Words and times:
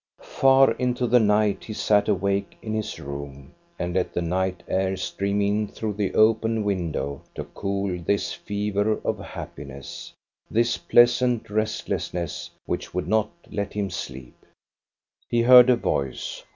Far 0.39 0.71
into 0.79 1.05
the 1.05 1.19
night 1.19 1.65
he 1.65 1.73
sat 1.73 2.09
awake 2.09 2.57
in 2.63 2.73
his 2.73 2.99
room, 2.99 3.53
and 3.77 3.93
let 3.93 4.15
the 4.15 4.21
night 4.23 4.63
air 4.67 4.97
stream 4.97 5.43
in 5.43 5.67
through 5.67 5.93
the 5.93 6.15
open 6.15 6.63
window 6.63 7.21
to 7.35 7.43
cool 7.43 7.99
this 8.01 8.33
fever 8.33 8.99
of 9.05 9.19
happiness, 9.19 10.11
this 10.49 10.75
pleasant 10.75 11.51
restlessness 11.51 12.49
which 12.65 12.95
would 12.95 13.07
not 13.07 13.29
let 13.51 13.73
him 13.73 13.91
sleep. 13.91 14.43
He 15.29 15.43
heard 15.43 15.69
a 15.69 15.75
voice. 15.75 16.41